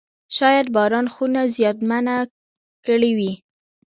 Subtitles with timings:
[0.37, 2.15] شاید باران خونه زیانمنه
[2.85, 3.33] کړې وي.